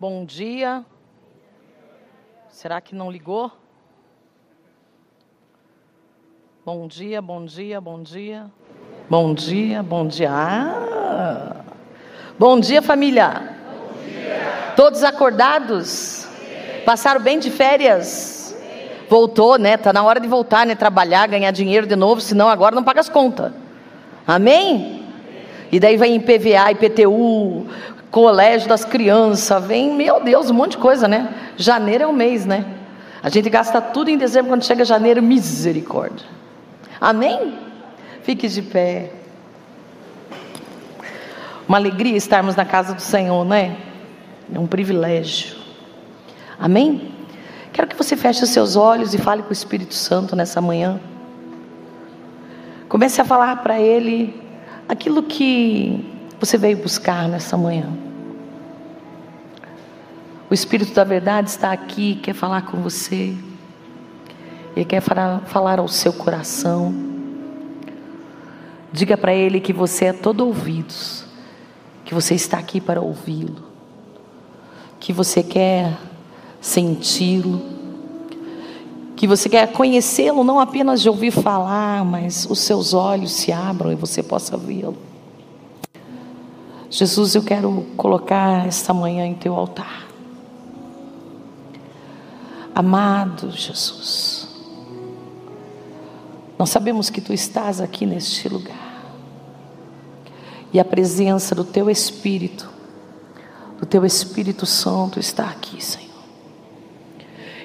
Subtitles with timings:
[0.00, 0.84] Bom dia.
[2.48, 3.50] Será que não ligou?
[6.64, 8.46] Bom dia, bom dia, bom dia.
[9.10, 10.30] Bom dia, bom dia.
[10.30, 11.64] Ah.
[12.38, 13.56] Bom dia, família.
[13.76, 14.72] Bom dia.
[14.76, 16.28] Todos acordados?
[16.84, 18.56] Passaram bem de férias?
[19.10, 19.76] Voltou, né?
[19.76, 20.76] Tá na hora de voltar, né?
[20.76, 23.52] Trabalhar, ganhar dinheiro de novo, senão agora não paga as contas.
[24.24, 25.04] Amém?
[25.72, 27.66] E daí vem PVA, IPTU,
[28.10, 31.34] colégio das crianças, vem, meu Deus, um monte de coisa, né?
[31.56, 32.64] Janeiro é o mês, né?
[33.22, 36.26] A gente gasta tudo em dezembro, quando chega janeiro, misericórdia.
[37.00, 37.58] Amém?
[38.22, 39.12] Fique de pé.
[41.68, 43.76] Uma alegria estarmos na casa do Senhor, né?
[44.52, 45.56] É um privilégio.
[46.58, 47.12] Amém?
[47.72, 50.98] Quero que você feche os seus olhos e fale com o Espírito Santo nessa manhã.
[52.88, 54.42] Comece a falar para Ele
[54.88, 57.88] aquilo que você veio buscar nessa manhã.
[60.50, 63.34] O Espírito da Verdade está aqui, quer falar com você.
[64.74, 66.94] Ele quer falar, falar ao seu coração.
[68.92, 71.24] Diga para Ele que você é todo ouvidos,
[72.04, 73.64] que você está aqui para ouvi-lo,
[74.98, 75.98] que você quer
[76.60, 77.60] senti-lo,
[79.14, 83.92] que você quer conhecê-lo não apenas de ouvir falar, mas os seus olhos se abram
[83.92, 85.07] e você possa vê-lo.
[86.98, 90.08] Jesus, eu quero colocar esta manhã em teu altar.
[92.74, 94.48] Amado Jesus,
[96.58, 99.14] nós sabemos que tu estás aqui neste lugar,
[100.72, 102.68] e a presença do teu Espírito,
[103.78, 106.08] do teu Espírito Santo está aqui, Senhor.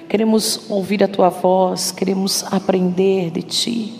[0.07, 3.99] Queremos ouvir a tua voz, queremos aprender de ti,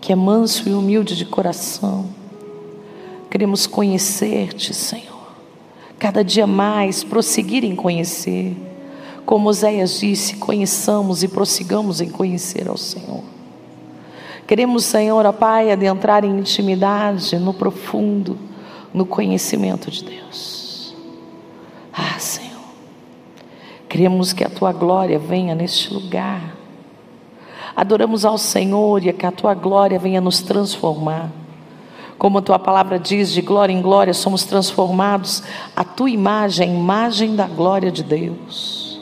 [0.00, 2.19] que é manso e humilde de coração
[3.30, 5.20] Queremos conhecer-te, Senhor.
[6.00, 8.56] Cada dia mais prosseguir em conhecer.
[9.24, 13.22] Como Oséias disse, conheçamos e prossigamos em conhecer ao Senhor.
[14.48, 18.36] Queremos, Senhor, ó Pai, adentrar em intimidade, no profundo,
[18.92, 20.96] no conhecimento de Deus.
[21.92, 22.58] Ah, Senhor,
[23.88, 26.56] queremos que a tua glória venha neste lugar.
[27.76, 31.30] Adoramos ao Senhor e que a tua glória venha nos transformar.
[32.20, 35.42] Como a tua palavra diz, de glória em glória somos transformados
[35.74, 39.00] a tua imagem, imagem da glória de Deus.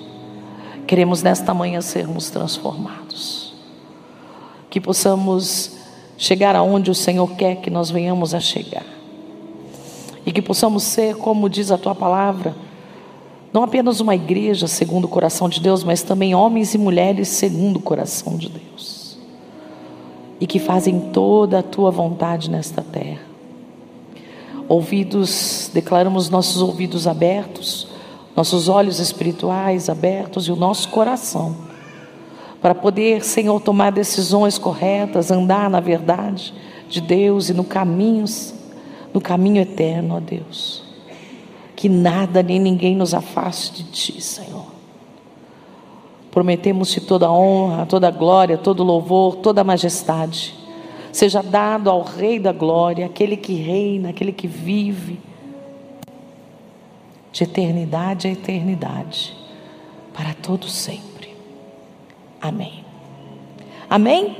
[0.86, 3.54] Queremos nesta manhã sermos transformados.
[4.70, 5.72] Que possamos
[6.16, 8.86] chegar aonde o Senhor quer que nós venhamos a chegar.
[10.24, 12.54] E que possamos ser, como diz a tua palavra,
[13.52, 17.78] não apenas uma igreja segundo o coração de Deus, mas também homens e mulheres segundo
[17.78, 18.97] o coração de Deus
[20.40, 23.22] e que fazem toda a tua vontade nesta terra.
[24.68, 27.88] Ouvidos, declaramos nossos ouvidos abertos,
[28.36, 31.56] nossos olhos espirituais abertos e o nosso coração,
[32.60, 36.52] para poder, Senhor, tomar decisões corretas, andar na verdade
[36.88, 38.24] de Deus e no caminho,
[39.12, 40.82] no caminho eterno, ó Deus.
[41.76, 44.77] Que nada nem ninguém nos afaste de Ti, Senhor.
[46.38, 50.54] Prometemos-te toda honra, toda glória, todo louvor, toda majestade.
[51.10, 55.18] Seja dado ao Rei da glória, aquele que reina, aquele que vive,
[57.32, 59.36] de eternidade a eternidade,
[60.14, 61.34] para todos sempre.
[62.40, 62.84] Amém.
[63.90, 64.36] Amém?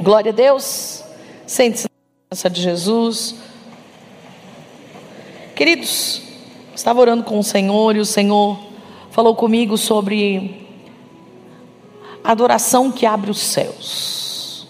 [0.00, 1.04] Glória a Deus.
[1.46, 3.34] Sente-se na presença de Jesus.
[5.54, 6.22] Queridos,
[6.74, 8.58] estava orando com o Senhor e o Senhor
[9.10, 10.63] falou comigo sobre
[12.24, 14.66] adoração que abre os céus.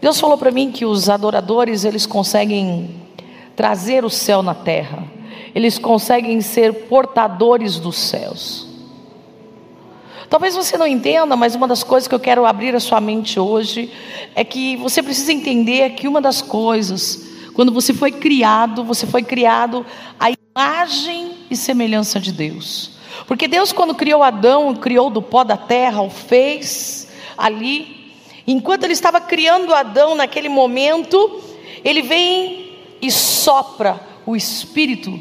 [0.00, 2.94] Deus falou para mim que os adoradores, eles conseguem
[3.56, 5.02] trazer o céu na terra.
[5.54, 8.68] Eles conseguem ser portadores dos céus.
[10.28, 13.40] Talvez você não entenda, mas uma das coisas que eu quero abrir a sua mente
[13.40, 13.90] hoje
[14.34, 19.22] é que você precisa entender que uma das coisas, quando você foi criado, você foi
[19.22, 19.86] criado
[20.18, 22.95] à imagem e semelhança de Deus.
[23.26, 28.12] Porque Deus, quando criou Adão, criou do pó da terra, o fez ali.
[28.46, 31.42] Enquanto ele estava criando Adão naquele momento,
[31.84, 35.18] ele vem e sopra o espírito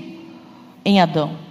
[0.83, 1.45] em Adão.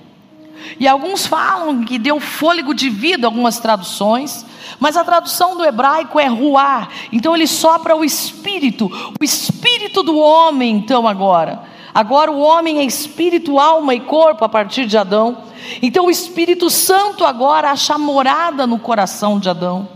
[0.79, 4.47] E alguns falam que deu fôlego de vida, algumas traduções,
[4.79, 6.89] mas a tradução do hebraico é ruar.
[7.13, 8.91] Então ele sopra o espírito,
[9.21, 11.74] o espírito do homem, então agora.
[11.95, 15.45] Agora o homem é espírito, alma e corpo a partir de Adão.
[15.81, 19.89] Então o Espírito Santo agora acha morada no coração de Adão.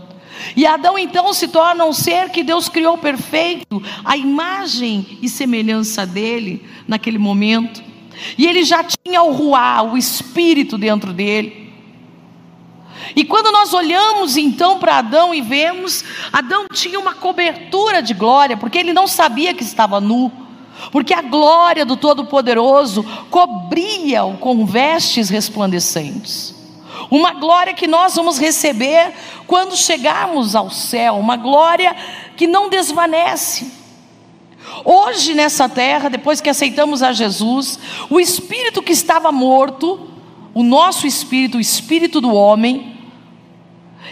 [0.55, 6.05] E Adão então se torna um ser que Deus criou perfeito, a imagem e semelhança
[6.05, 7.83] dele naquele momento.
[8.37, 11.69] E ele já tinha o ruá, o espírito dentro dele.
[13.15, 18.55] E quando nós olhamos então para Adão e vemos, Adão tinha uma cobertura de glória,
[18.55, 20.31] porque ele não sabia que estava nu,
[20.91, 26.55] porque a glória do Todo-Poderoso cobria-o com vestes resplandecentes.
[27.09, 29.13] Uma glória que nós vamos receber
[29.47, 31.95] quando chegarmos ao céu, uma glória
[32.35, 33.71] que não desvanece.
[34.85, 37.79] Hoje nessa terra, depois que aceitamos a Jesus,
[38.09, 40.07] o espírito que estava morto,
[40.53, 42.98] o nosso espírito, o espírito do homem,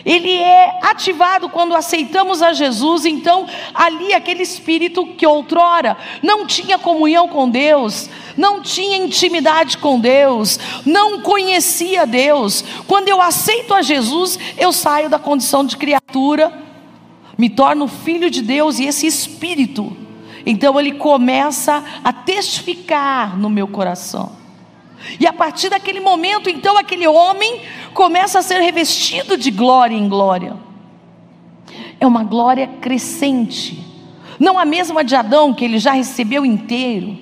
[0.05, 6.77] ele é ativado quando aceitamos a Jesus, então ali aquele espírito que outrora não tinha
[6.77, 12.63] comunhão com Deus, não tinha intimidade com Deus, não conhecia Deus.
[12.87, 16.53] Quando eu aceito a Jesus, eu saio da condição de criatura,
[17.37, 19.95] me torno filho de Deus e esse espírito,
[20.45, 24.46] então ele começa a testificar no meu coração.
[25.19, 27.61] E a partir daquele momento, então, aquele homem
[27.93, 30.55] começa a ser revestido de glória em glória.
[31.99, 33.83] É uma glória crescente,
[34.39, 37.17] não a mesma de Adão, que ele já recebeu inteiro.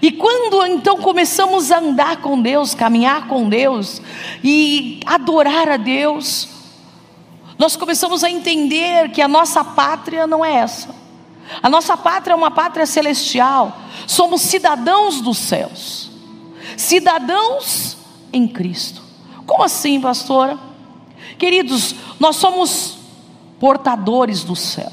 [0.00, 4.00] E quando então começamos a andar com Deus, caminhar com Deus
[4.42, 6.48] e adorar a Deus,
[7.58, 10.94] nós começamos a entender que a nossa pátria não é essa.
[11.62, 13.76] A nossa pátria é uma pátria celestial.
[14.06, 16.11] Somos cidadãos dos céus
[16.76, 17.96] cidadãos
[18.32, 19.02] em Cristo.
[19.46, 20.58] Como assim, pastora?
[21.38, 22.98] Queridos, nós somos
[23.58, 24.92] portadores do céu.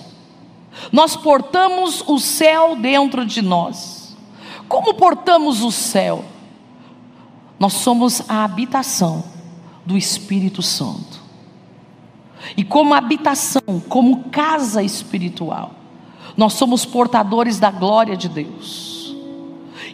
[0.92, 4.18] Nós portamos o céu dentro de nós.
[4.68, 6.24] Como portamos o céu?
[7.60, 9.24] Nós somos a habitação
[9.86, 11.20] do Espírito Santo.
[12.56, 15.72] E como habitação, como casa espiritual,
[16.38, 18.89] nós somos portadores da glória de Deus.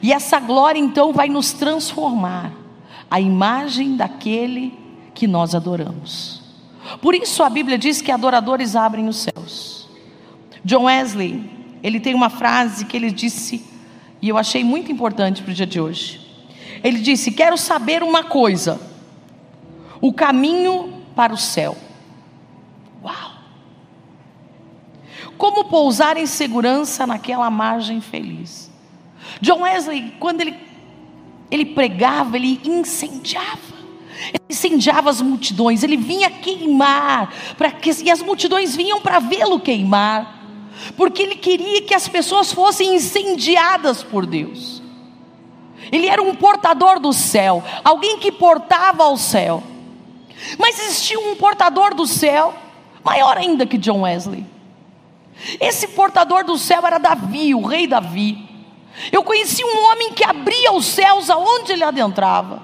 [0.05, 2.53] E essa glória então vai nos transformar
[3.09, 4.71] a imagem daquele
[5.15, 6.43] que nós adoramos.
[7.01, 9.89] Por isso a Bíblia diz que adoradores abrem os céus.
[10.63, 11.49] John Wesley,
[11.81, 13.65] ele tem uma frase que ele disse
[14.21, 16.21] e eu achei muito importante para o dia de hoje.
[16.83, 18.79] Ele disse: Quero saber uma coisa,
[19.99, 21.75] o caminho para o céu.
[23.03, 23.31] Uau!
[25.35, 28.64] Como pousar em segurança naquela margem feliz?
[29.41, 30.55] John Wesley, quando ele,
[31.51, 33.75] ele pregava, ele incendiava.
[34.29, 39.59] Ele incendiava as multidões, ele vinha queimar, para que, e as multidões vinham para vê-lo
[39.59, 40.43] queimar,
[40.95, 44.81] porque ele queria que as pessoas fossem incendiadas por Deus.
[45.91, 49.61] Ele era um portador do céu, alguém que portava ao céu.
[50.57, 52.53] Mas existia um portador do céu,
[53.03, 54.45] maior ainda que John Wesley.
[55.59, 58.54] Esse portador do céu era Davi, o rei Davi.
[59.11, 62.63] Eu conheci um homem que abria os céus aonde ele adentrava.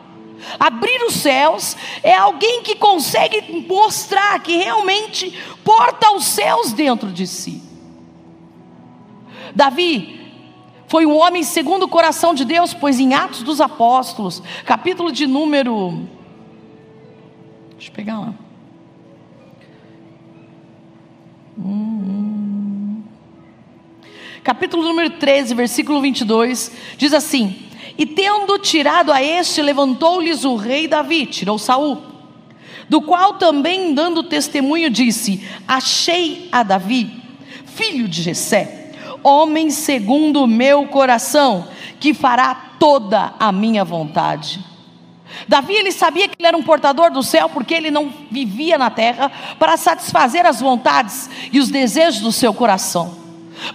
[0.60, 7.28] Abrir os céus é alguém que consegue mostrar que realmente porta os céus dentro de
[7.28, 7.62] si.
[9.54, 10.19] Davi
[10.88, 15.27] foi um homem segundo o coração de Deus, pois em Atos dos Apóstolos, capítulo de
[15.27, 16.07] número.
[17.74, 18.34] Deixa eu pegar lá.
[21.57, 22.31] Hum, hum
[24.43, 27.55] capítulo número 13, versículo 22, diz assim:
[27.97, 32.01] E tendo tirado a este, levantou-lhes o rei Davi, tirou Saul,
[32.89, 37.12] do qual também dando testemunho disse: Achei a Davi,
[37.65, 38.93] filho de Jessé,
[39.24, 41.67] homem segundo o meu coração,
[42.00, 44.60] que fará toda a minha vontade.
[45.48, 48.89] Davi ele sabia que ele era um portador do céu porque ele não vivia na
[48.89, 53.21] terra para satisfazer as vontades e os desejos do seu coração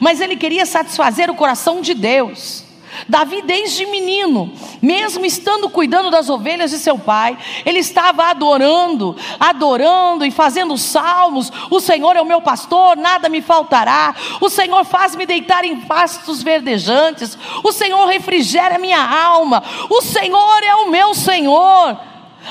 [0.00, 2.66] mas ele queria satisfazer o coração de Deus.
[3.08, 10.24] Davi, desde menino, mesmo estando cuidando das ovelhas de seu pai, ele estava adorando, adorando
[10.24, 11.52] e fazendo salmos.
[11.70, 14.14] O Senhor é o meu pastor, nada me faltará.
[14.40, 17.36] O Senhor faz-me deitar em pastos verdejantes.
[17.62, 19.62] O Senhor refrigera minha alma.
[19.90, 21.98] O Senhor é o meu Senhor.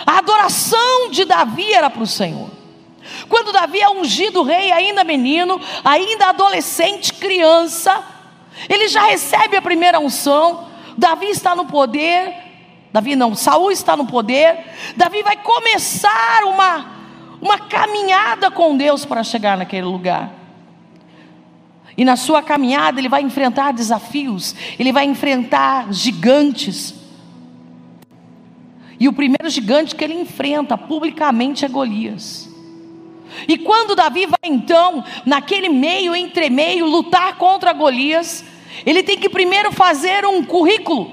[0.05, 2.54] A adoração de Davi era para o Senhor.
[3.29, 8.03] Quando Davi é ungido rei, ainda menino, ainda adolescente, criança,
[8.69, 10.67] ele já recebe a primeira unção.
[10.97, 12.33] Davi está no poder.
[12.91, 14.65] Davi não, Saul está no poder.
[14.95, 16.95] Davi vai começar uma
[17.41, 20.33] uma caminhada com Deus para chegar naquele lugar.
[21.97, 26.93] E na sua caminhada ele vai enfrentar desafios, ele vai enfrentar gigantes.
[28.99, 32.49] E o primeiro gigante que ele enfrenta publicamente é Golias.
[33.47, 38.43] E quando Davi vai então, naquele meio, entre meio, lutar contra Golias,
[38.85, 41.11] ele tem que primeiro fazer um currículo.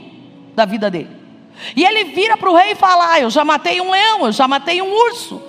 [0.55, 1.09] da vida dele.
[1.77, 4.33] E ele vira para o rei e fala: ah, Eu já matei um leão, eu
[4.33, 5.41] já matei um urso.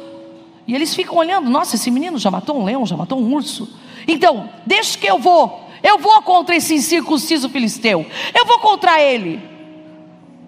[0.67, 3.77] E eles ficam olhando: Nossa, esse menino já matou um leão, já matou um urso.
[4.07, 5.63] Então, deixa que eu vou.
[5.81, 8.05] Eu vou contra esse incircunciso filisteu.
[8.33, 9.41] Eu vou contra ele.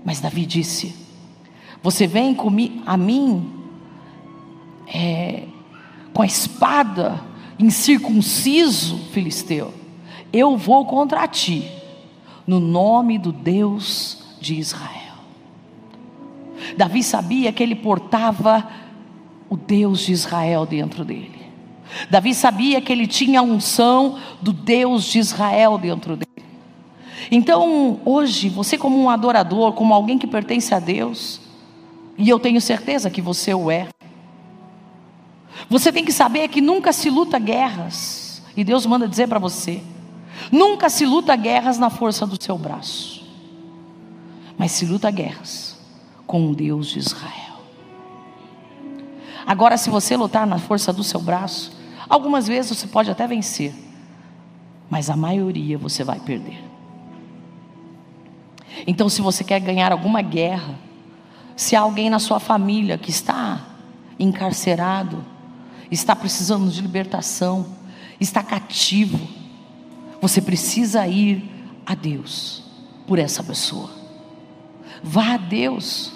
[0.03, 0.95] Mas Davi disse:
[1.81, 3.51] Você vem comigo, a mim
[4.87, 5.43] é,
[6.15, 7.21] com a espada
[7.59, 9.73] incircunciso filisteu.
[10.31, 11.69] Eu vou contra ti,
[12.47, 15.15] no nome do Deus de Israel.
[16.77, 18.65] Davi sabia que ele portava
[19.49, 21.51] o Deus de Israel dentro dele.
[22.09, 26.47] Davi sabia que ele tinha a unção do Deus de Israel dentro dele.
[27.29, 31.41] Então, hoje, você, como um adorador, como alguém que pertence a Deus,
[32.17, 33.89] e eu tenho certeza que você o é,
[35.69, 39.81] você tem que saber que nunca se luta guerras, e Deus manda dizer para você:
[40.51, 43.25] nunca se luta guerras na força do seu braço,
[44.57, 45.77] mas se luta guerras
[46.27, 47.55] com o Deus de Israel.
[49.45, 51.71] Agora, se você lutar na força do seu braço,
[52.09, 53.73] algumas vezes você pode até vencer,
[54.89, 56.63] mas a maioria você vai perder.
[58.87, 60.75] Então, se você quer ganhar alguma guerra,
[61.55, 63.61] se há alguém na sua família que está
[64.19, 65.23] encarcerado,
[65.91, 67.65] está precisando de libertação,
[68.19, 69.19] está cativo,
[70.21, 71.43] você precisa ir
[71.85, 72.63] a Deus
[73.05, 73.89] por essa pessoa.
[75.03, 76.11] Vá a Deus.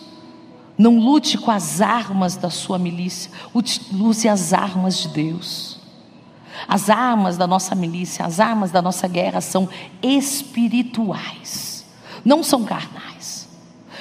[0.78, 5.78] Não lute com as armas da sua milícia, use as armas de Deus.
[6.68, 9.70] As armas da nossa milícia, as armas da nossa guerra são
[10.02, 11.86] espirituais,
[12.24, 13.48] não são carnais,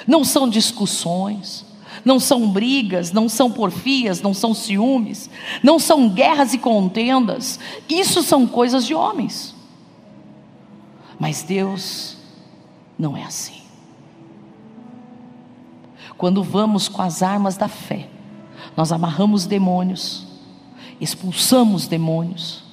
[0.07, 1.65] não são discussões,
[2.09, 5.29] não são brigas, não são porfias, não são ciúmes,
[5.63, 9.55] não são guerras e contendas, isso são coisas de homens.
[11.21, 12.17] Mas Deus
[12.99, 13.61] não é assim.
[16.17, 18.09] Quando vamos com as armas da fé,
[18.75, 20.27] nós amarramos demônios,
[20.99, 22.65] expulsamos demônios,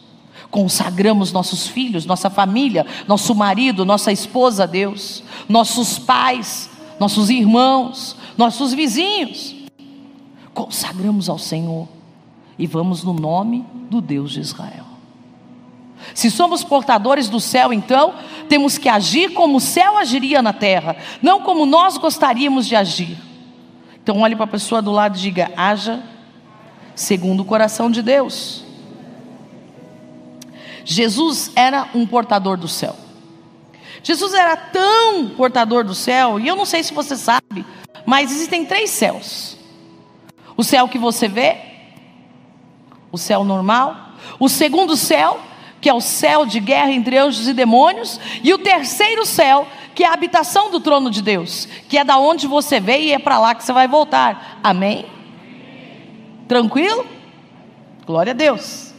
[0.50, 8.16] consagramos nossos filhos, nossa família, nosso marido, nossa esposa a Deus, nossos pais, nossos irmãos,
[8.38, 9.56] nossos vizinhos.
[10.54, 11.88] Consagramos ao Senhor
[12.58, 14.86] e vamos no nome do Deus de Israel.
[16.14, 18.14] Se somos portadores do céu, então,
[18.48, 23.18] temos que agir como o céu agiria na terra, não como nós gostaríamos de agir.
[24.02, 26.04] Então olhe para a pessoa do lado e diga: haja
[26.96, 28.64] segundo o coração de Deus.
[30.84, 32.96] Jesus era um portador do céu.
[34.04, 37.66] Jesus era tão portador do céu, e eu não sei se você sabe,
[38.06, 39.58] mas existem três céus:
[40.56, 41.58] o céu que você vê,
[43.12, 43.96] o céu normal,
[44.40, 45.40] o segundo céu,
[45.82, 50.04] que é o céu de guerra entre anjos e demônios, e o terceiro céu, que
[50.04, 53.20] é a habitação do trono de Deus, que é da onde você veio e é
[53.20, 54.60] para lá que você vai voltar.
[54.64, 55.06] Amém?
[56.48, 57.06] Tranquilo?
[58.06, 58.94] Glória a Deus.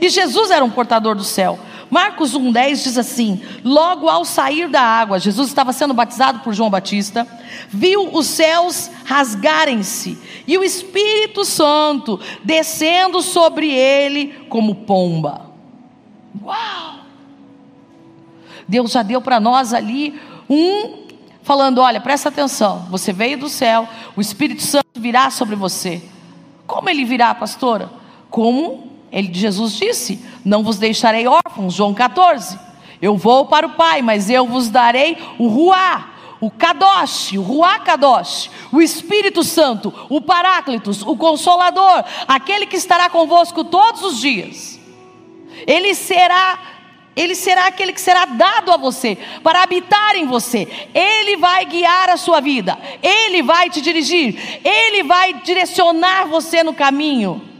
[0.00, 1.58] E Jesus era um portador do céu.
[1.90, 6.70] Marcos 1,10 diz assim: Logo ao sair da água, Jesus estava sendo batizado por João
[6.70, 7.26] Batista,
[7.68, 15.50] viu os céus rasgarem-se e o Espírito Santo descendo sobre ele como pomba.
[16.42, 16.96] Uau!
[18.68, 21.06] Deus já deu para nós ali um
[21.42, 26.02] falando: olha, presta atenção, você veio do céu, o Espírito Santo virá sobre você.
[26.66, 27.88] Como ele virá, pastora?
[28.28, 32.58] Como ele, Jesus disse: Não vos deixarei órfãos, João 14.
[33.00, 36.10] Eu vou para o Pai, mas eu vos darei o Ruá,
[36.40, 43.08] o Kadosh, o Ruá Kadosh, o Espírito Santo, o Paráclitos, o Consolador, aquele que estará
[43.08, 44.80] convosco todos os dias.
[45.66, 46.58] Ele será
[47.14, 50.68] ele será aquele que será dado a você, para habitar em você.
[50.94, 56.74] Ele vai guiar a sua vida, ele vai te dirigir, ele vai direcionar você no
[56.74, 57.55] caminho.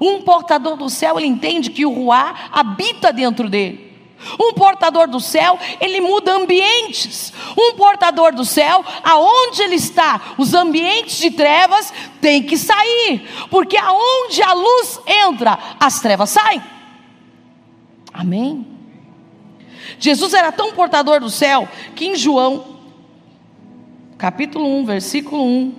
[0.00, 3.90] Um portador do céu, ele entende que o Ruá habita dentro dele.
[4.38, 7.32] Um portador do céu, ele muda ambientes.
[7.56, 13.76] Um portador do céu, aonde ele está, os ambientes de trevas têm que sair, porque
[13.76, 16.62] aonde a luz entra, as trevas saem.
[18.12, 18.66] Amém?
[19.98, 22.78] Jesus era tão portador do céu que em João,
[24.18, 25.74] capítulo 1, versículo 1,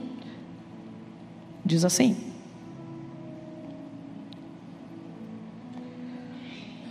[1.63, 2.30] diz assim: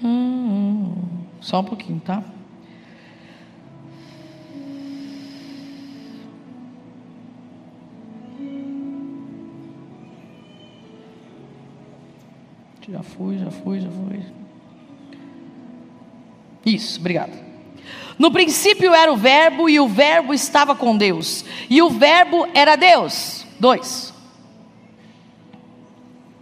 [0.02, 0.95] hum,
[1.40, 2.23] Só um pouquinho, tá?
[12.90, 14.21] Já fui, já fui, já fui.
[16.66, 17.33] Isso, obrigado.
[18.19, 22.76] No princípio era o Verbo, e o Verbo estava com Deus, e o Verbo era
[22.76, 23.47] Deus.
[23.59, 24.12] Dois.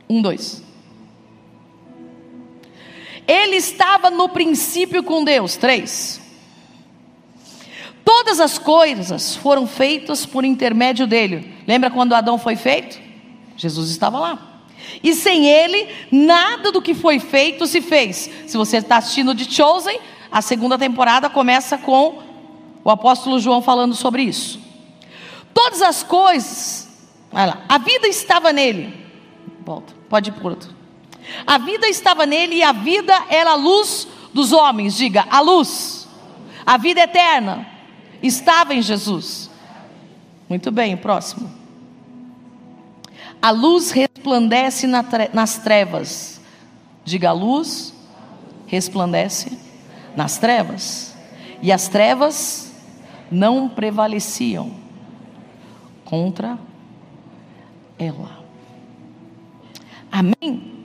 [0.09, 0.65] Um, dois.
[3.29, 5.57] Ele estava no princípio com Deus.
[5.57, 6.19] Três.
[8.03, 11.55] Todas as coisas foram feitas por intermédio dele.
[11.67, 12.99] Lembra quando Adão foi feito?
[13.55, 14.63] Jesus estava lá.
[15.03, 18.31] E sem ele, nada do que foi feito se fez.
[18.47, 20.01] Se você está assistindo de Chosen,
[20.33, 22.23] a segunda temporada começa com
[22.83, 24.59] o apóstolo João falando sobre isso.
[25.53, 26.89] Todas as coisas,
[27.31, 29.07] vai lá, a vida estava nele.
[29.61, 30.78] Volta, pode ir por outro.
[31.47, 34.97] A vida estava nele e a vida era a luz dos homens.
[34.97, 36.09] Diga, a luz,
[36.65, 37.67] a vida eterna
[38.23, 39.51] estava em Jesus.
[40.49, 41.51] Muito bem, próximo.
[43.41, 46.41] A luz resplandece nas trevas.
[47.05, 47.95] Diga, a luz
[48.67, 49.59] resplandece
[50.17, 51.15] nas trevas.
[51.63, 52.73] E as trevas
[53.31, 54.73] não prevaleciam
[56.05, 56.59] contra
[57.99, 58.39] ela.
[60.11, 60.78] Amém?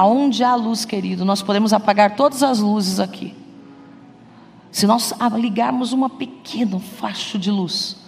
[0.00, 3.34] Aonde há luz, querido, nós podemos apagar todas as luzes aqui.
[4.72, 7.98] Se nós ligarmos uma pequena facho de luz,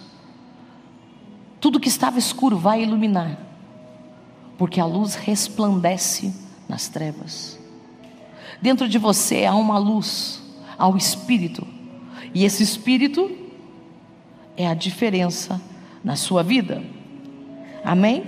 [1.61, 3.37] tudo que estava escuro vai iluminar,
[4.57, 6.33] porque a luz resplandece
[6.67, 7.59] nas trevas.
[8.59, 10.41] Dentro de você há uma luz,
[10.75, 11.63] há um espírito,
[12.33, 13.29] e esse espírito
[14.57, 15.61] é a diferença
[16.03, 16.81] na sua vida.
[17.85, 18.23] Amém?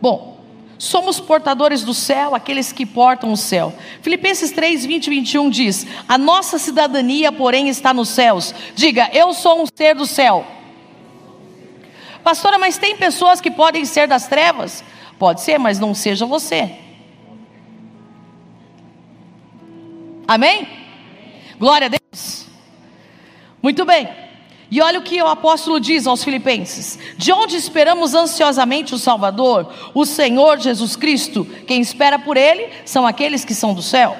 [0.00, 0.33] Bom,
[0.78, 3.72] Somos portadores do céu, aqueles que portam o céu.
[4.02, 8.54] Filipenses 3, 20 e 21 diz: A nossa cidadania, porém, está nos céus.
[8.74, 10.46] Diga, eu sou um ser do céu.
[12.22, 14.82] Pastora, mas tem pessoas que podem ser das trevas?
[15.18, 16.74] Pode ser, mas não seja você.
[20.26, 20.66] Amém?
[21.58, 22.46] Glória a Deus.
[23.62, 24.23] Muito bem.
[24.70, 29.72] E olha o que o apóstolo diz aos Filipenses: De onde esperamos ansiosamente o Salvador,
[29.92, 31.46] o Senhor Jesus Cristo?
[31.66, 34.16] Quem espera por Ele são aqueles que são do céu.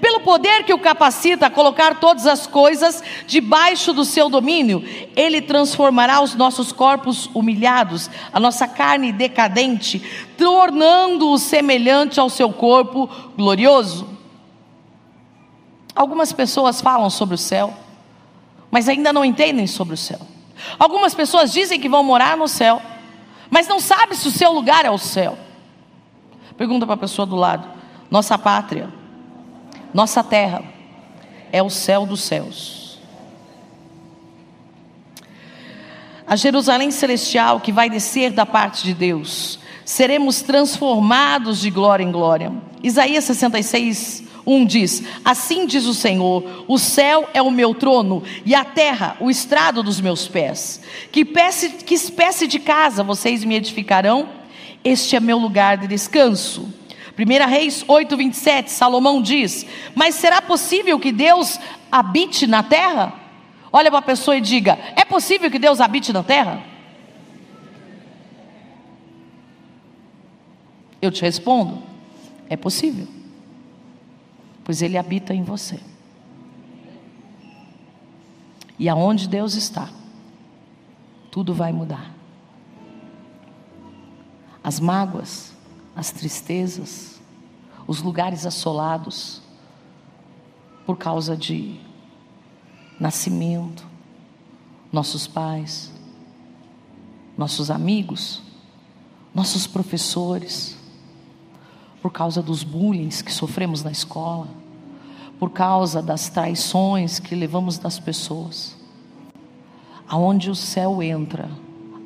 [0.00, 5.40] Pelo poder que o capacita a colocar todas as coisas debaixo do seu domínio, Ele
[5.40, 10.02] transformará os nossos corpos humilhados, a nossa carne decadente,
[10.36, 14.08] tornando-o semelhante ao seu corpo glorioso.
[15.94, 17.85] Algumas pessoas falam sobre o céu
[18.70, 20.20] mas ainda não entendem sobre o céu.
[20.78, 22.80] Algumas pessoas dizem que vão morar no céu,
[23.50, 25.38] mas não sabem se o seu lugar é o céu.
[26.56, 27.68] Pergunta para a pessoa do lado:
[28.10, 28.88] nossa pátria,
[29.92, 30.62] nossa terra
[31.52, 32.86] é o céu dos céus.
[36.26, 42.10] A Jerusalém celestial que vai descer da parte de Deus, seremos transformados de glória em
[42.10, 42.52] glória.
[42.82, 48.54] Isaías 66, um diz: Assim diz o Senhor: O céu é o meu trono e
[48.54, 50.80] a terra o estrado dos meus pés.
[51.10, 54.28] Que que espécie de casa vocês me edificarão?
[54.84, 56.72] Este é meu lugar de descanso.
[57.18, 61.58] 1 Reis 8, 27, Salomão diz: Mas será possível que Deus
[61.90, 63.14] habite na terra?
[63.72, 66.62] Olha para a pessoa e diga: É possível que Deus habite na terra?
[71.02, 71.82] Eu te respondo:
[72.48, 73.15] É possível
[74.66, 75.78] pois Ele habita em você.
[78.76, 79.88] E aonde Deus está,
[81.30, 82.12] tudo vai mudar.
[84.64, 85.54] As mágoas,
[85.94, 87.22] as tristezas,
[87.86, 89.40] os lugares assolados,
[90.84, 91.78] por causa de
[92.98, 93.86] nascimento,
[94.90, 95.92] nossos pais,
[97.38, 98.42] nossos amigos,
[99.32, 100.75] nossos professores,
[102.06, 104.46] por causa dos bullying que sofremos na escola,
[105.40, 108.76] por causa das traições que levamos das pessoas.
[110.06, 111.50] Aonde o céu entra,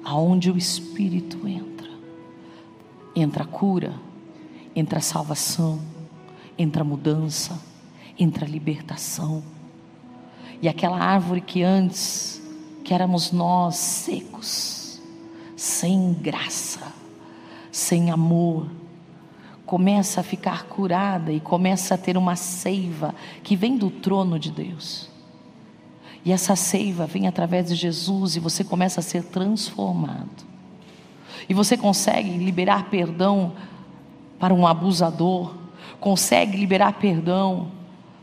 [0.02, 1.90] aonde o Espírito entra,
[3.14, 3.92] entra a cura,
[4.74, 5.78] entra a salvação,
[6.56, 7.60] entra a mudança,
[8.18, 9.42] entra a libertação.
[10.62, 12.40] E aquela árvore que antes,
[12.82, 14.98] que éramos nós secos,
[15.54, 16.90] sem graça,
[17.70, 18.79] sem amor,
[19.70, 24.50] começa a ficar curada e começa a ter uma seiva que vem do trono de
[24.50, 25.08] Deus.
[26.24, 30.44] E essa seiva vem através de Jesus e você começa a ser transformado.
[31.48, 33.52] E você consegue liberar perdão
[34.40, 35.54] para um abusador,
[36.00, 37.70] consegue liberar perdão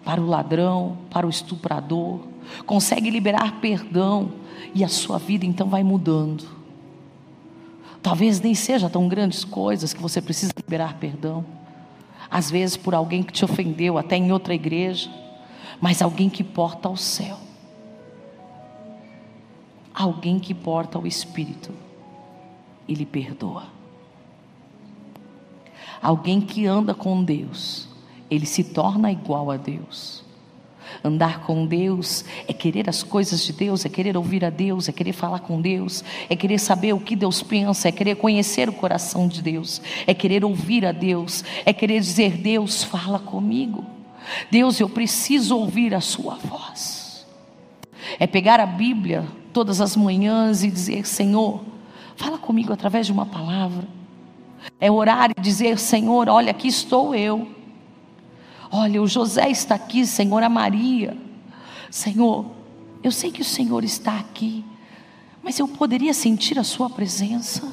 [0.04, 2.20] para o ladrão, para o estuprador,
[2.66, 4.34] consegue liberar perdão
[4.76, 6.46] e a sua vida então vai mudando.
[8.08, 11.44] Talvez nem seja tão grandes coisas que você precisa liberar perdão.
[12.32, 15.12] Às vezes por alguém que te ofendeu, até em outra igreja.
[15.82, 17.38] mas alguém que porta ao céu.
[19.94, 21.74] Alguém que porta ao Espírito,
[22.88, 23.66] ele perdoa.
[26.02, 27.90] Alguém que anda com Deus,
[28.32, 30.24] ele se torna igual a Deus.
[31.04, 34.92] Andar com Deus é querer as coisas de Deus, é querer ouvir a Deus, é
[34.92, 38.74] querer falar com Deus, é querer saber o que Deus pensa, é querer conhecer o
[38.74, 43.86] coração de Deus, é querer ouvir a Deus, é querer dizer: Deus, fala comigo.
[44.52, 47.26] Deus, eu preciso ouvir a Sua voz.
[48.20, 51.64] É pegar a Bíblia todas as manhãs e dizer: Senhor,
[52.16, 53.88] fala comigo através de uma palavra.
[54.80, 57.57] É orar e dizer: Senhor, olha, aqui estou eu.
[58.72, 61.18] Olha, o José está aqui, Senhor, a Maria.
[61.90, 62.46] Senhor,
[63.04, 64.64] eu sei que o Senhor está aqui,
[65.42, 67.72] mas eu poderia sentir a Sua presença.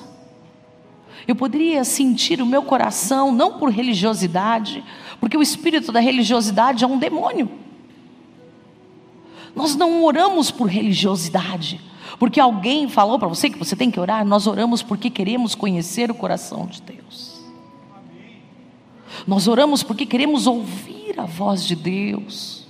[1.26, 4.84] Eu poderia sentir o meu coração, não por religiosidade,
[5.18, 7.50] porque o espírito da religiosidade é um demônio.
[9.54, 11.80] Nós não oramos por religiosidade,
[12.18, 16.10] porque alguém falou para você que você tem que orar, nós oramos porque queremos conhecer
[16.10, 17.33] o coração de Deus.
[19.26, 22.66] Nós oramos porque queremos ouvir a voz de Deus.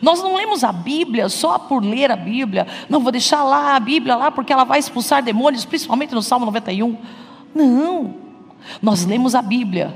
[0.00, 2.66] Nós não lemos a Bíblia só por ler a Bíblia.
[2.88, 6.46] Não, vou deixar lá a Bíblia lá porque ela vai expulsar demônios, principalmente no Salmo
[6.46, 6.96] 91.
[7.54, 8.14] Não.
[8.80, 9.94] Nós lemos a Bíblia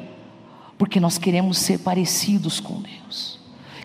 [0.77, 3.36] porque nós queremos ser parecidos com Deus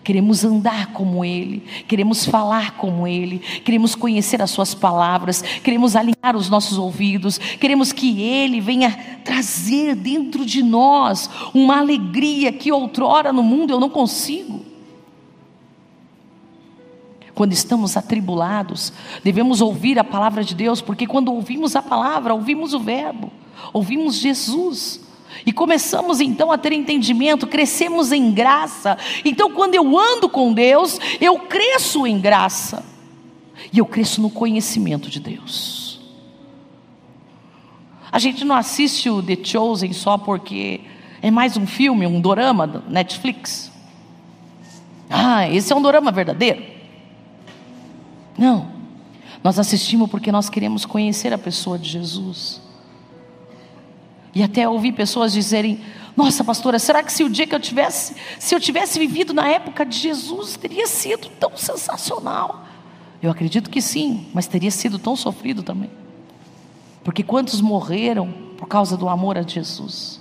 [0.02, 6.36] queremos andar como Ele, queremos falar como Ele, queremos conhecer as Suas palavras, queremos alinhar
[6.36, 13.32] os nossos ouvidos, queremos que Ele venha trazer dentro de nós uma alegria que outrora
[13.32, 14.72] no mundo eu não consigo.
[17.34, 18.92] Quando estamos atribulados,
[19.24, 23.32] devemos ouvir a palavra de Deus, porque quando ouvimos a palavra, ouvimos o Verbo,
[23.72, 25.01] ouvimos Jesus.
[25.44, 28.96] E começamos então a ter entendimento, crescemos em graça.
[29.24, 32.84] Então, quando eu ando com Deus, eu cresço em graça.
[33.72, 36.00] E eu cresço no conhecimento de Deus.
[38.10, 40.82] A gente não assiste o The Chosen só porque
[41.22, 43.72] é mais um filme, um dorama da Netflix.
[45.08, 46.62] Ah, esse é um dorama verdadeiro.
[48.36, 48.70] Não.
[49.42, 52.60] Nós assistimos porque nós queremos conhecer a pessoa de Jesus.
[54.34, 55.80] E até ouvi pessoas dizerem:
[56.16, 59.48] "Nossa, pastora, será que se o dia que eu tivesse, se eu tivesse vivido na
[59.48, 62.64] época de Jesus, teria sido tão sensacional?"
[63.22, 65.90] Eu acredito que sim, mas teria sido tão sofrido também.
[67.04, 70.20] Porque quantos morreram por causa do amor a Jesus?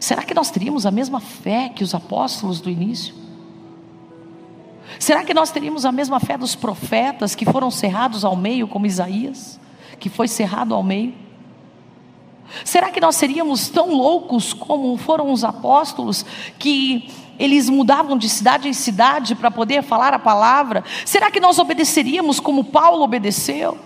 [0.00, 3.14] Será que nós teríamos a mesma fé que os apóstolos do início?
[4.98, 8.86] Será que nós teríamos a mesma fé dos profetas que foram cerrados ao meio, como
[8.86, 9.60] Isaías,
[9.98, 11.14] que foi cerrado ao meio?
[12.64, 16.24] Será que nós seríamos tão loucos como foram os apóstolos
[16.58, 20.84] que eles mudavam de cidade em cidade para poder falar a palavra?
[21.04, 23.78] Será que nós obedeceríamos como Paulo obedeceu?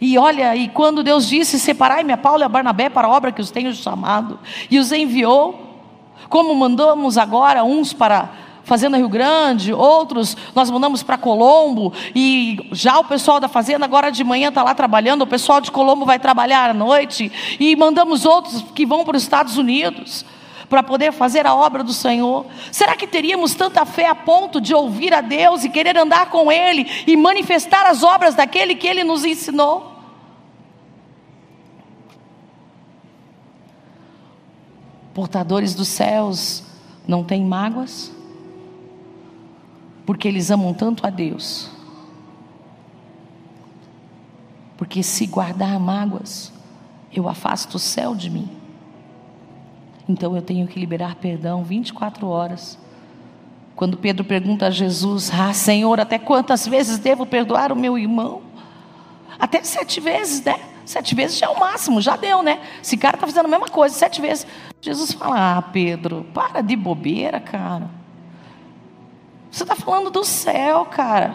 [0.00, 3.32] E olha, e quando Deus disse: Separai-me a Paulo e a Barnabé para a obra
[3.32, 4.38] que os tenho chamado,
[4.70, 5.80] e os enviou,
[6.28, 12.98] como mandamos agora uns para Fazenda Rio Grande, outros nós mandamos para Colombo, e já
[12.98, 16.18] o pessoal da Fazenda agora de manhã está lá trabalhando, o pessoal de Colombo vai
[16.18, 20.24] trabalhar à noite, e mandamos outros que vão para os Estados Unidos
[20.68, 22.44] para poder fazer a obra do Senhor?
[22.72, 26.50] Será que teríamos tanta fé a ponto de ouvir a Deus e querer andar com
[26.50, 29.92] Ele e manifestar as obras daquele que Ele nos ensinou?
[35.14, 36.64] Portadores dos céus
[37.06, 38.15] não têm mágoas?
[40.06, 41.68] Porque eles amam tanto a Deus.
[44.76, 46.52] Porque se guardar mágoas,
[47.12, 48.48] eu afasto o céu de mim.
[50.08, 52.78] Então eu tenho que liberar perdão 24 horas.
[53.74, 58.42] Quando Pedro pergunta a Jesus: Ah, Senhor, até quantas vezes devo perdoar o meu irmão?
[59.38, 60.58] Até sete vezes, né?
[60.84, 62.60] Sete vezes já é o máximo, já deu, né?
[62.80, 64.46] Esse cara está fazendo a mesma coisa, sete vezes.
[64.80, 67.90] Jesus fala: Ah, Pedro, para de bobeira, cara.
[69.56, 71.34] Você está falando do céu, cara.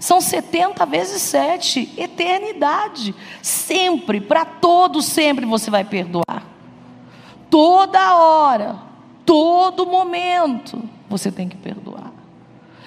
[0.00, 3.14] São 70 vezes 7, eternidade.
[3.42, 6.46] Sempre, para todos, sempre você vai perdoar.
[7.50, 8.78] Toda hora,
[9.26, 12.10] todo momento, você tem que perdoar.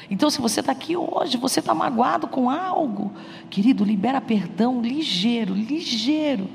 [0.10, 3.14] Então, se você está aqui hoje, você está magoado com algo,
[3.52, 6.50] querido, libera perdão ligeiro, ligeiro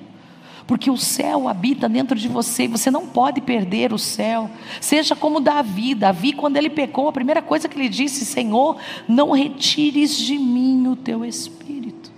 [0.71, 4.49] porque o céu habita dentro de você e você não pode perder o céu.
[4.81, 5.97] Seja como Davi.
[5.97, 8.77] Davi, quando ele pecou, a primeira coisa que ele disse: Senhor,
[9.09, 12.13] não retires de mim o teu espírito.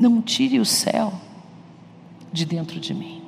[0.00, 1.12] Não tire o céu
[2.32, 3.20] de dentro de mim.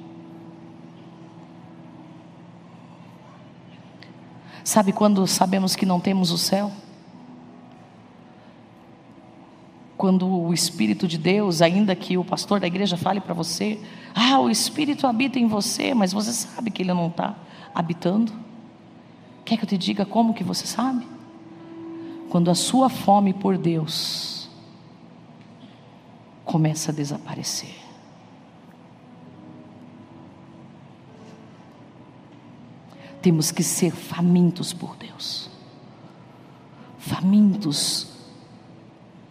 [4.65, 6.73] Sabe quando sabemos que não temos o céu?
[9.97, 13.81] Quando o Espírito de Deus, ainda que o pastor da igreja fale para você,
[14.15, 17.35] ah, o Espírito habita em você, mas você sabe que ele não está
[17.75, 18.33] habitando.
[19.45, 21.07] Quer que eu te diga como que você sabe?
[22.29, 24.37] Quando a sua fome por Deus
[26.45, 27.75] começa a desaparecer.
[33.21, 35.51] Temos que ser famintos por Deus.
[36.99, 38.16] Famintos,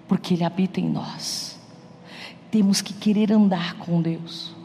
[0.07, 1.59] porque Ele habita em nós.
[2.51, 4.55] Temos que querer andar com Deus.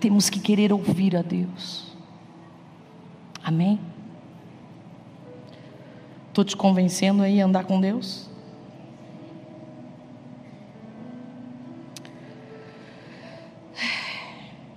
[0.00, 1.92] Temos que querer ouvir a Deus.
[3.42, 3.78] Amém?
[6.28, 8.28] Estou te convencendo aí a andar com Deus?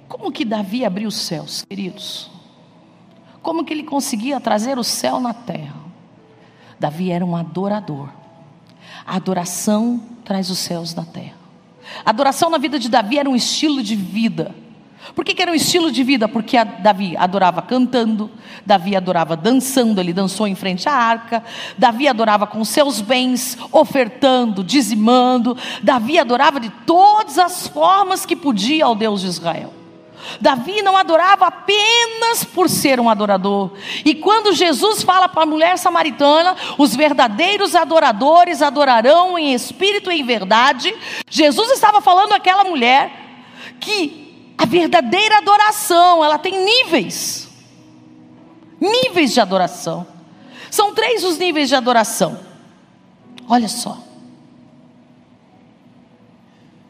[0.07, 2.29] Como que Davi abriu os céus, queridos?
[3.41, 5.75] Como que ele conseguia trazer o céu na terra?
[6.79, 8.09] Davi era um adorador.
[9.05, 11.35] A adoração traz os céus na terra.
[12.03, 14.53] A adoração na vida de Davi era um estilo de vida.
[15.13, 16.27] Por que, que, era um estilo de vida?
[16.27, 18.31] Porque Davi adorava cantando,
[18.65, 21.43] Davi adorava dançando, ele dançou em frente à arca,
[21.77, 28.85] Davi adorava com seus bens, ofertando, dizimando, Davi adorava de todas as formas que podia
[28.85, 29.84] ao Deus de Israel.
[30.39, 33.71] Davi não adorava apenas por ser um adorador.
[34.03, 40.19] E quando Jesus fala para a mulher samaritana, os verdadeiros adoradores adorarão em espírito e
[40.19, 40.93] em verdade,
[41.29, 43.11] Jesus estava falando àquela mulher
[43.79, 47.49] que a verdadeira adoração, ela tem níveis.
[48.79, 50.07] Níveis de adoração.
[50.71, 52.39] São três os níveis de adoração.
[53.47, 53.97] Olha só.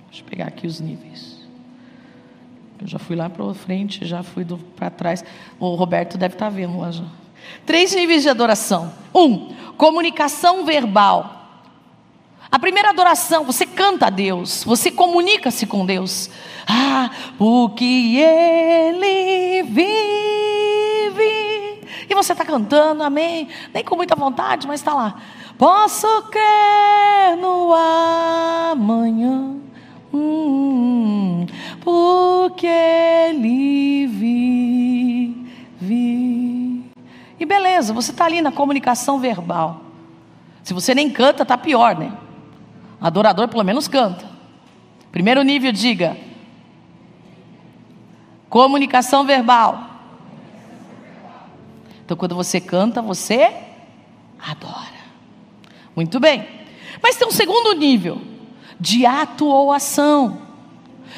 [0.09, 1.34] Deixa eu pegar aqui os níveis.
[2.85, 4.45] Eu já fui lá para frente, já fui
[4.75, 5.25] para trás.
[5.59, 7.03] O Roberto deve estar tá vendo lá já.
[7.65, 8.93] Três níveis de adoração.
[9.13, 11.31] Um, comunicação verbal.
[12.51, 16.29] A primeira adoração, você canta a Deus, você comunica-se com Deus.
[16.67, 21.25] Ah, porque Ele vive.
[22.07, 23.47] E você está cantando, amém.
[23.73, 25.19] Nem com muita vontade, mas está lá.
[25.57, 29.64] Posso crer no amanhã.
[31.81, 35.35] Porque Ele vive.
[37.39, 39.81] E beleza, você está ali na comunicação verbal.
[40.63, 42.11] Se você nem canta, está pior, né?
[42.99, 44.25] Adorador pelo menos canta.
[45.11, 46.17] Primeiro nível, diga.
[48.49, 49.91] Comunicação verbal.
[52.03, 53.53] Então, quando você canta, você
[54.39, 54.95] adora.
[55.95, 56.47] Muito bem.
[57.01, 58.34] Mas tem um segundo nível
[58.79, 60.41] de ato ou ação.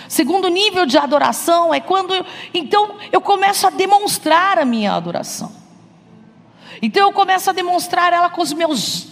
[0.08, 2.14] Segundo nível de adoração é quando
[2.54, 5.52] então eu começo a demonstrar a minha adoração.
[6.82, 9.08] Então eu começo a demonstrar ela com os meus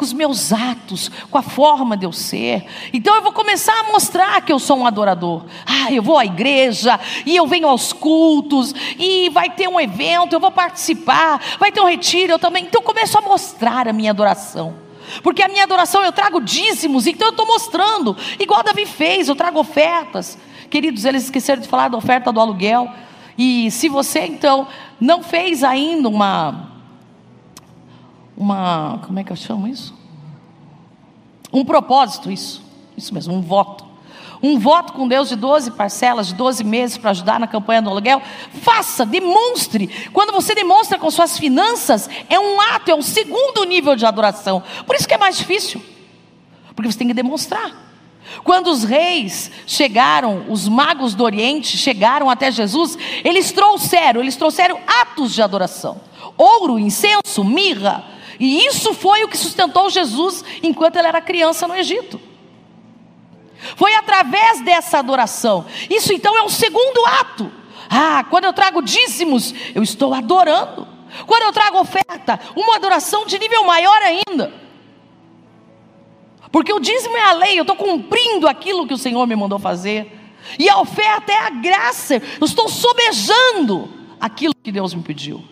[0.00, 2.64] com os meus atos, com a forma de eu ser.
[2.90, 5.44] Então eu vou começar a mostrar que eu sou um adorador.
[5.66, 10.32] Ah, eu vou à igreja e eu venho aos cultos e vai ter um evento,
[10.32, 12.64] eu vou participar, vai ter um retiro, eu também.
[12.64, 14.89] Então eu começo a mostrar a minha adoração.
[15.22, 19.36] Porque a minha adoração eu trago dízimos, então eu estou mostrando, igual Davi fez, eu
[19.36, 20.38] trago ofertas.
[20.68, 22.88] Queridos, eles esqueceram de falar da oferta do aluguel.
[23.36, 24.68] E se você então
[25.00, 26.70] não fez ainda uma.
[28.36, 29.00] Uma.
[29.04, 29.94] Como é que eu chamo isso?
[31.52, 32.62] Um propósito, isso.
[32.96, 33.89] Isso mesmo, um voto
[34.42, 37.90] um voto com Deus de 12 parcelas, de 12 meses para ajudar na campanha do
[37.90, 38.22] aluguel,
[38.62, 39.88] faça, demonstre.
[40.12, 44.62] Quando você demonstra com suas finanças, é um ato, é um segundo nível de adoração.
[44.86, 45.82] Por isso que é mais difícil,
[46.74, 47.90] porque você tem que demonstrar.
[48.44, 54.78] Quando os reis chegaram, os magos do Oriente chegaram até Jesus, eles trouxeram, eles trouxeram
[54.86, 56.00] atos de adoração:
[56.36, 58.04] ouro, incenso, mirra.
[58.38, 62.29] E isso foi o que sustentou Jesus enquanto ele era criança no Egito.
[63.80, 65.64] Foi através dessa adoração.
[65.88, 67.50] Isso então é um segundo ato.
[67.88, 70.86] Ah, quando eu trago dízimos, eu estou adorando.
[71.26, 74.52] Quando eu trago oferta, uma adoração de nível maior ainda.
[76.52, 79.58] Porque o dízimo é a lei, eu estou cumprindo aquilo que o Senhor me mandou
[79.58, 80.14] fazer.
[80.58, 83.88] E a oferta é a graça, eu estou sobejando
[84.20, 85.42] aquilo que Deus me pediu.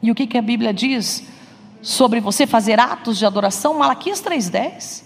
[0.00, 1.26] E o que, que a Bíblia diz
[1.82, 3.74] sobre você fazer atos de adoração?
[3.74, 5.05] Malaquias 3,10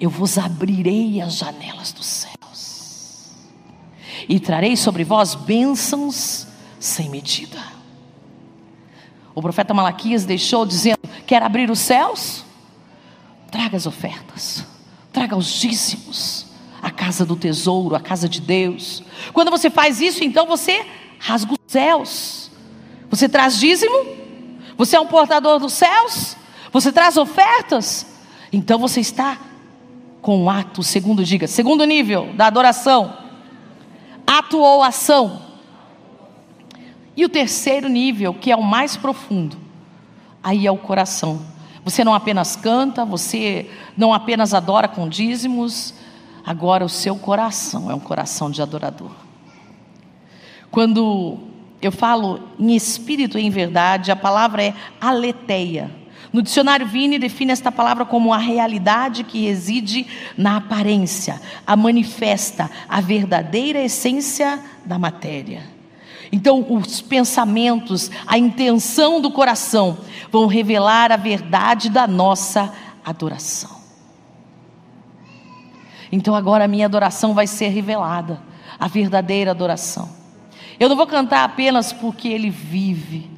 [0.00, 3.30] eu vos abrirei as janelas dos céus
[4.28, 6.46] e trarei sobre vós bênçãos
[6.78, 7.58] sem medida.
[9.34, 12.44] O profeta Malaquias deixou dizendo: Quer abrir os céus?
[13.50, 14.64] Traga as ofertas,
[15.12, 16.46] traga os dízimos,
[16.80, 19.02] a casa do tesouro, a casa de Deus.
[19.32, 20.86] Quando você faz isso, então você
[21.18, 22.50] rasga os céus.
[23.10, 24.06] Você traz dízimo?
[24.78, 26.36] Você é um portador dos céus?
[26.72, 28.06] Você traz ofertas?
[28.52, 29.36] Então você está
[30.20, 33.16] com o ato, segundo diga, segundo nível da adoração.
[34.26, 35.42] Ato ou ação.
[37.16, 39.56] E o terceiro nível, que é o mais profundo,
[40.42, 41.40] aí é o coração.
[41.84, 45.94] Você não apenas canta, você não apenas adora com dízimos,
[46.44, 49.10] agora o seu coração é um coração de adorador.
[50.70, 51.38] Quando
[51.82, 55.90] eu falo em espírito e em verdade, a palavra é aleteia.
[56.32, 62.70] No dicionário Vini define esta palavra como a realidade que reside na aparência, a manifesta
[62.88, 65.62] a verdadeira essência da matéria.
[66.32, 69.98] Então, os pensamentos, a intenção do coração
[70.30, 72.72] vão revelar a verdade da nossa
[73.04, 73.80] adoração.
[76.12, 78.40] Então, agora a minha adoração vai ser revelada,
[78.78, 80.08] a verdadeira adoração.
[80.78, 83.28] Eu não vou cantar apenas porque Ele vive.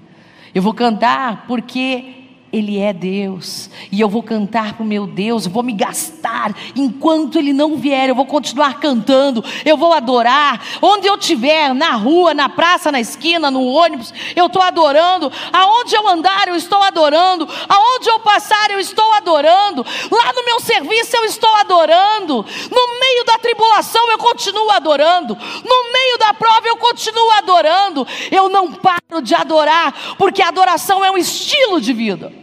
[0.55, 2.22] Eu vou cantar porque
[2.53, 6.55] ele é Deus, e eu vou cantar para o meu Deus, eu vou me gastar.
[6.77, 11.93] Enquanto Ele não vier, eu vou continuar cantando, eu vou adorar, onde eu estiver, na
[11.93, 16.83] rua, na praça, na esquina, no ônibus, eu estou adorando, aonde eu andar, eu estou
[16.83, 23.01] adorando, aonde eu passar, eu estou adorando, lá no meu serviço, eu estou adorando, no
[23.01, 28.71] meio da tribulação, eu continuo adorando, no meio da prova, eu continuo adorando, eu não
[28.73, 32.42] paro de adorar, porque a adoração é um estilo de vida.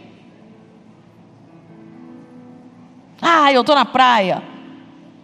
[3.20, 4.42] Ah, eu estou na praia.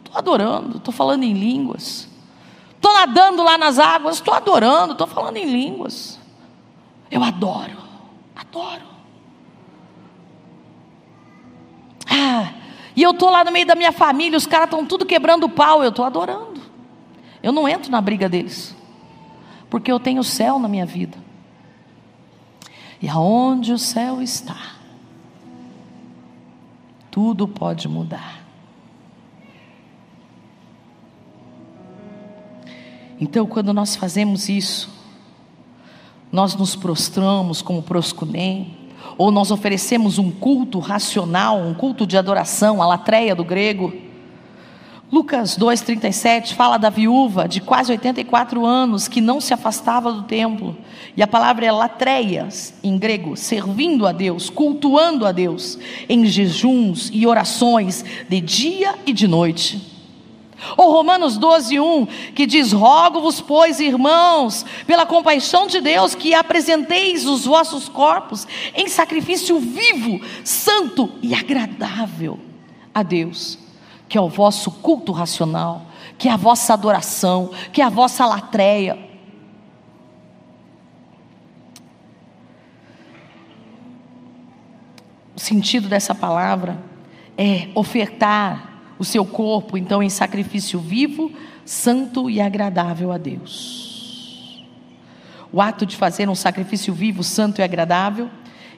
[0.05, 2.09] Estou adorando, estou falando em línguas.
[2.75, 6.21] Estou nadando lá nas águas, estou adorando, estou falando em línguas.
[7.11, 7.77] Eu adoro,
[8.35, 8.83] adoro.
[12.09, 12.53] Ah,
[12.95, 15.49] e eu estou lá no meio da minha família, os caras estão tudo quebrando o
[15.49, 16.61] pau, eu estou adorando.
[17.43, 18.75] Eu não entro na briga deles,
[19.69, 21.19] porque eu tenho o céu na minha vida.
[23.01, 24.76] E aonde o céu está,
[27.16, 28.44] tudo pode mudar.
[33.18, 34.90] Então, quando nós fazemos isso,
[36.31, 38.76] nós nos prostramos como proscunem,
[39.16, 43.94] ou nós oferecemos um culto racional, um culto de adoração, a latreia do grego,
[45.11, 50.77] Lucas 2,37 fala da viúva de quase 84 anos que não se afastava do templo.
[51.16, 57.09] E a palavra é latreias, em grego, servindo a Deus, cultuando a Deus, em jejuns
[57.12, 59.81] e orações de dia e de noite.
[60.77, 67.45] Ou Romanos 12,1, que diz: Rogo-vos, pois, irmãos, pela compaixão de Deus, que apresenteis os
[67.45, 72.40] vossos corpos em sacrifício vivo, santo e agradável
[72.92, 73.65] a Deus
[74.09, 75.87] que é o vosso culto racional,
[76.19, 78.99] que é a vossa adoração, que é a vossa latreia.
[85.35, 86.79] O sentido dessa palavra
[87.37, 91.31] é ofertar o seu corpo, então, em sacrifício vivo,
[91.64, 94.64] santo e agradável a Deus.
[95.53, 98.31] O ato de fazer um sacrifício vivo, santo e agradável,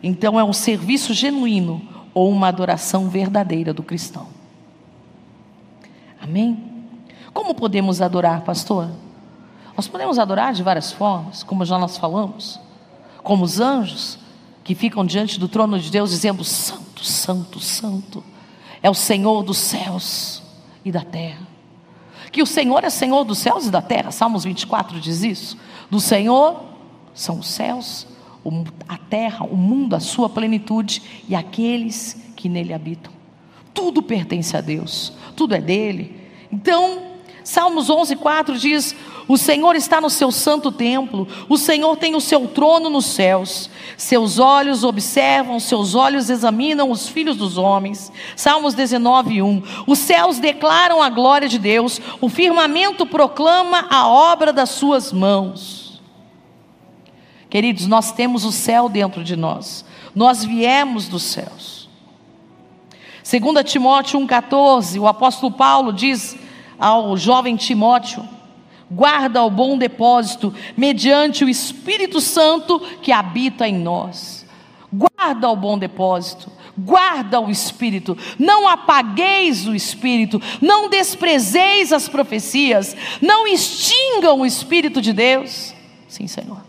[0.03, 1.83] então, é um serviço genuíno
[2.15, 4.38] ou uma adoração verdadeira do cristão.
[6.29, 6.63] Amém?
[7.33, 8.91] Como podemos adorar, pastor?
[9.75, 12.61] Nós podemos adorar de várias formas, como já nós falamos,
[13.23, 14.19] como os anjos
[14.63, 18.23] que ficam diante do trono de Deus dizendo: Santo, Santo, Santo,
[18.83, 20.43] é o Senhor dos céus
[20.85, 21.49] e da terra.
[22.31, 25.57] Que o Senhor é Senhor dos céus e da terra, Salmos 24 diz isso.
[25.91, 26.63] Do Senhor
[27.15, 28.07] são os céus,
[28.87, 33.13] a terra, o mundo, a sua plenitude e aqueles que nele habitam.
[33.73, 36.18] Tudo pertence a Deus, tudo é dele.
[36.51, 38.95] Então, Salmos 11:4 diz:
[39.27, 43.71] O Senhor está no seu santo templo, o Senhor tem o seu trono nos céus.
[43.97, 48.13] Seus olhos observam, seus olhos examinam os filhos dos homens.
[48.37, 49.63] Salmos 19:1.
[49.87, 56.03] Os céus declaram a glória de Deus, o firmamento proclama a obra das suas mãos.
[57.49, 59.87] Queridos, nós temos o céu dentro de nós.
[60.15, 61.89] Nós viemos dos céus.
[63.25, 66.37] 2 Timóteo 1,14, o apóstolo Paulo diz
[66.79, 68.27] ao jovem Timóteo:
[68.91, 74.47] guarda o bom depósito, mediante o Espírito Santo que habita em nós.
[74.91, 82.97] Guarda o bom depósito, guarda o Espírito, não apagueis o Espírito, não desprezeis as profecias,
[83.21, 85.75] não extingam o Espírito de Deus.
[86.09, 86.63] Sim, Senhor.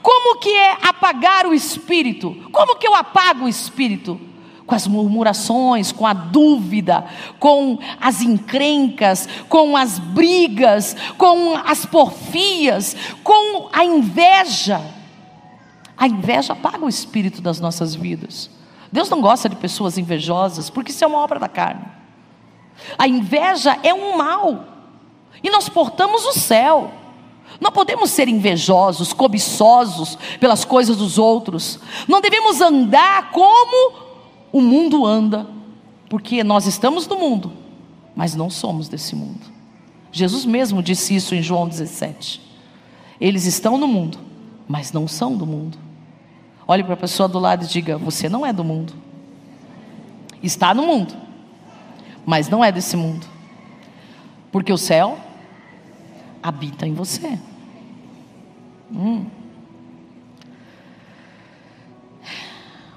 [0.00, 2.34] Como que é apagar o Espírito?
[2.50, 4.18] Como que eu apago o Espírito?
[4.66, 7.04] Com as murmurações, com a dúvida,
[7.38, 14.80] com as encrencas, com as brigas, com as porfias, com a inveja.
[15.96, 18.50] A inveja apaga o espírito das nossas vidas.
[18.90, 21.84] Deus não gosta de pessoas invejosas, porque isso é uma obra da carne.
[22.98, 24.64] A inveja é um mal,
[25.42, 26.90] e nós portamos o céu.
[27.60, 31.78] Não podemos ser invejosos, cobiçosos pelas coisas dos outros.
[32.08, 34.13] Não devemos andar como
[34.54, 35.48] o mundo anda,
[36.08, 37.52] porque nós estamos no mundo,
[38.14, 39.40] mas não somos desse mundo.
[40.12, 42.40] Jesus mesmo disse isso em João 17.
[43.20, 44.16] Eles estão no mundo,
[44.68, 45.76] mas não são do mundo.
[46.68, 48.92] Olhe para a pessoa do lado e diga: Você não é do mundo.
[50.40, 51.16] Está no mundo,
[52.24, 53.26] mas não é desse mundo.
[54.52, 55.18] Porque o céu
[56.40, 57.40] habita em você.
[58.92, 59.26] Hum.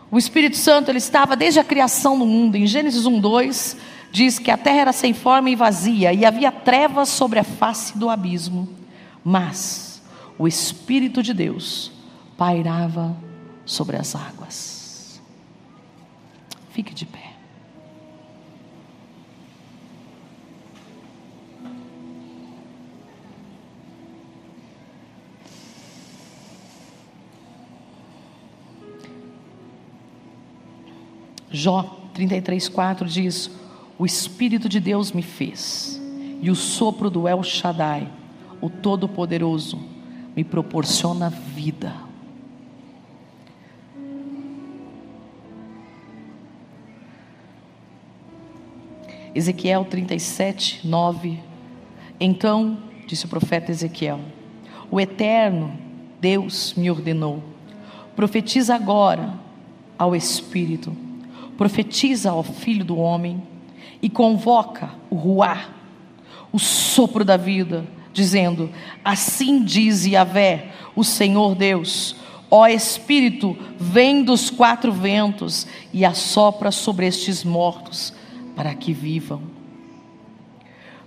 [0.10, 2.56] O Espírito Santo ele estava desde a criação do mundo.
[2.56, 3.78] Em Gênesis 1:2
[4.12, 7.98] diz que a terra era sem forma e vazia e havia trevas sobre a face
[7.98, 8.70] do abismo.
[9.24, 10.02] Mas
[10.38, 11.92] o Espírito de Deus
[12.38, 13.16] pairava
[13.66, 15.22] sobre as águas.
[16.72, 17.27] Fique de pé.
[31.58, 31.82] Jó
[32.14, 33.50] 33, 4 diz:
[33.98, 36.00] O Espírito de Deus me fez,
[36.40, 38.08] e o sopro do El Shaddai,
[38.62, 39.80] o Todo-Poderoso,
[40.36, 41.96] me proporciona vida.
[49.34, 51.40] Ezequiel 37, 9.
[52.20, 52.78] Então,
[53.08, 54.20] disse o profeta Ezequiel:
[54.92, 55.76] O Eterno
[56.22, 57.42] Deus me ordenou,
[58.16, 59.34] profetiza agora
[59.98, 61.07] ao Espírito
[61.58, 63.42] profetiza ao filho do homem
[64.02, 65.70] e convoca o ruá,
[66.52, 68.70] o sopro da vida, dizendo:
[69.04, 72.16] Assim diz Yahvé, o Senhor Deus,
[72.50, 78.14] ó Espírito, vem dos quatro ventos e assopra sobre estes mortos,
[78.56, 79.42] para que vivam.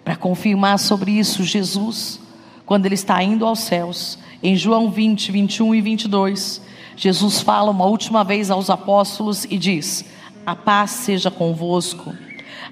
[0.04, 2.20] Para confirmar sobre isso, Jesus,
[2.66, 6.62] quando ele está indo aos céus, em João 20, 21 e 22,
[6.96, 10.04] Jesus fala uma última vez aos apóstolos e diz:
[10.44, 12.14] a paz seja convosco.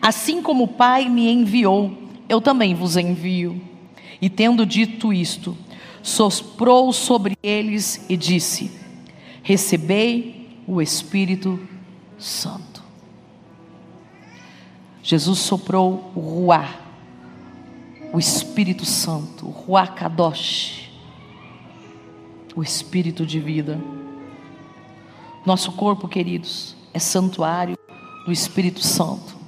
[0.00, 1.92] Assim como o Pai me enviou,
[2.28, 3.60] eu também vos envio.
[4.20, 5.56] E tendo dito isto,
[6.02, 8.70] soprou sobre eles e disse:
[9.42, 11.58] Recebei o Espírito
[12.18, 12.82] Santo.
[15.02, 16.68] Jesus soprou o Ruá,
[18.12, 20.90] o Espírito Santo, o Ruá Kadosh,
[22.54, 23.80] o Espírito de vida.
[25.46, 27.78] Nosso corpo, queridos, é santuário
[28.26, 29.38] do Espírito Santo.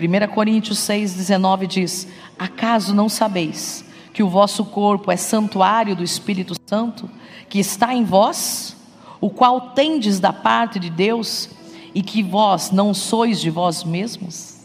[0.00, 2.08] 1 Coríntios 6,19 diz:
[2.38, 3.84] Acaso não sabeis
[4.14, 7.10] que o vosso corpo é santuário do Espírito Santo,
[7.48, 8.76] que está em vós,
[9.20, 11.50] o qual tendes da parte de Deus,
[11.94, 14.60] e que vós não sois de vós mesmos?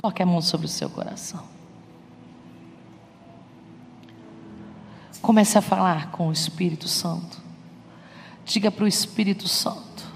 [0.00, 1.42] Coloque a mão sobre o seu coração.
[5.22, 7.43] Comece a falar com o Espírito Santo.
[8.44, 10.06] Diga para o Espírito Santo: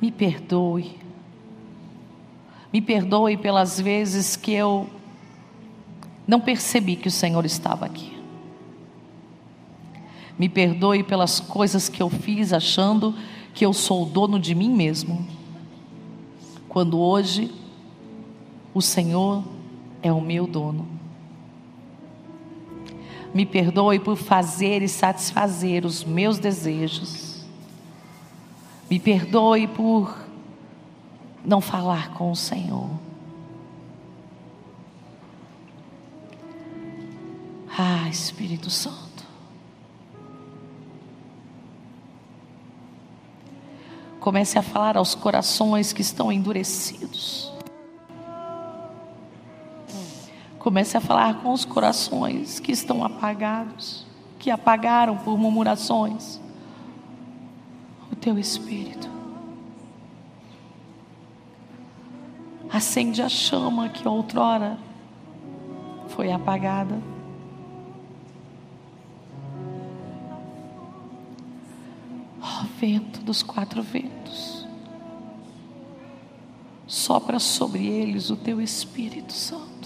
[0.00, 0.98] me perdoe.
[2.72, 4.88] Me perdoe pelas vezes que eu
[6.26, 8.16] não percebi que o Senhor estava aqui.
[10.38, 13.14] Me perdoe pelas coisas que eu fiz achando
[13.52, 15.26] que eu sou o dono de mim mesmo.
[16.68, 17.52] Quando hoje
[18.72, 19.42] o Senhor
[20.00, 20.99] é o meu dono.
[23.32, 27.44] Me perdoe por fazer e satisfazer os meus desejos.
[28.90, 30.16] Me perdoe por
[31.44, 32.90] não falar com o Senhor.
[37.78, 39.24] Ah, Espírito Santo.
[44.18, 47.49] Comece a falar aos corações que estão endurecidos.
[50.60, 54.06] Comece a falar com os corações que estão apagados,
[54.38, 56.38] que apagaram por murmurações.
[58.12, 59.08] O teu espírito.
[62.70, 64.78] Acende a chama que outrora
[66.08, 67.00] foi apagada.
[72.42, 74.68] Ó oh, vento dos quatro ventos,
[76.86, 79.79] sopra sobre eles o teu Espírito Santo.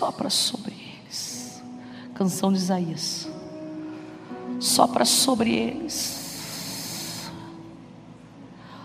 [0.00, 1.62] Sopra sobre eles.
[2.14, 3.28] Canção de Isaías.
[4.58, 7.30] Sopra sobre eles.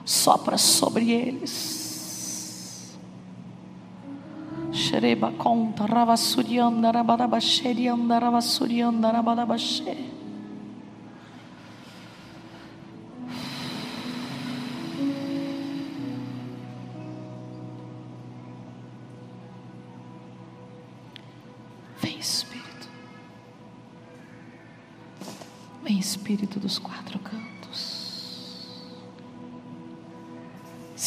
[0.04, 1.86] Sopra sobre eles.
[4.72, 9.84] xereba conta, ravassurianda, rabadabaxerianda, ravassurianda, rabadabaxê.
[9.84, 10.15] Vem,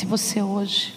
[0.08, 0.94] você hoje